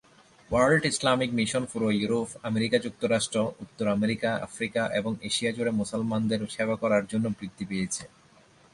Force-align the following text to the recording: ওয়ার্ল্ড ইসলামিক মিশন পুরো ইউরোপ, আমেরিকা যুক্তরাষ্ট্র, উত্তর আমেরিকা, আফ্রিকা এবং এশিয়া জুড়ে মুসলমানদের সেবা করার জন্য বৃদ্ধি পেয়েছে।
ওয়ার্ল্ড 0.49 0.83
ইসলামিক 0.85 1.29
মিশন 1.39 1.63
পুরো 1.71 1.87
ইউরোপ, 1.99 2.29
আমেরিকা 2.49 2.77
যুক্তরাষ্ট্র, 2.85 3.37
উত্তর 3.63 3.85
আমেরিকা, 3.87 4.29
আফ্রিকা 4.47 4.83
এবং 4.99 5.11
এশিয়া 5.29 5.51
জুড়ে 5.51 5.71
মুসলমানদের 5.71 6.41
সেবা 6.55 6.75
করার 6.75 7.03
জন্য 7.11 7.25
বৃদ্ধি 7.37 7.65
পেয়েছে। 7.69 8.03